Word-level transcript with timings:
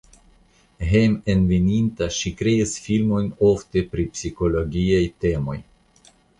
Hejmenveninta 0.93 2.07
ŝi 2.17 2.33
kreis 2.41 2.75
filmojn 2.87 3.29
ofte 3.53 3.87
pri 3.95 4.09
psikologiaj 4.17 5.07
temoj. 5.27 5.63